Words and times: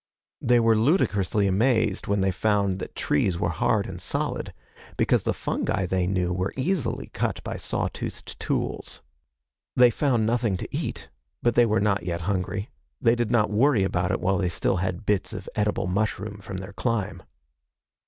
They 0.41 0.59
were 0.59 0.75
ludicrously 0.75 1.45
amazed 1.45 2.07
when 2.07 2.21
they 2.21 2.31
found 2.31 2.79
that 2.79 2.95
trees 2.95 3.37
were 3.37 3.49
hard 3.51 3.85
and 3.85 4.01
solid, 4.01 4.51
because 4.97 5.21
the 5.21 5.31
fungi 5.35 5.85
they 5.85 6.07
knew 6.07 6.33
were 6.33 6.55
easily 6.57 7.11
cut 7.13 7.39
by 7.43 7.57
sawtoothed 7.57 8.39
tools. 8.39 9.03
They 9.75 9.91
found 9.91 10.25
nothing 10.25 10.57
to 10.57 10.75
eat, 10.75 11.09
but 11.43 11.53
they 11.53 11.67
were 11.67 11.79
not 11.79 12.01
yet 12.01 12.21
hungry. 12.21 12.71
They 12.99 13.13
did 13.13 13.29
not 13.29 13.51
worry 13.51 13.83
about 13.83 14.09
it 14.09 14.19
while 14.21 14.39
they 14.39 14.49
still 14.49 14.77
had 14.77 15.05
bits 15.05 15.33
of 15.33 15.47
edible 15.55 15.85
mushroom 15.85 16.39
from 16.39 16.57
their 16.57 16.73
climb. 16.73 17.21